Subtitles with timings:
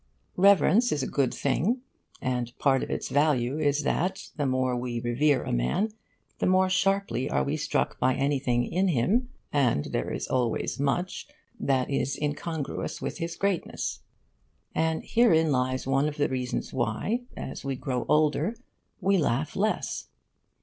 [0.37, 1.81] Reverence is a good thing,
[2.19, 5.89] and part of its value is that the more we revere a man,
[6.39, 11.27] the more sharply are we struck by anything in him (and there is always much)
[11.59, 13.99] that is incongruous with his greatness.
[14.73, 18.55] And herein lies one of the reasons why as we grow older
[19.01, 20.07] we laugh less.